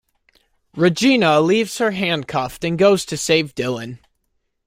[0.75, 3.99] Regina leaves her handcuffed and goes to save Dylan.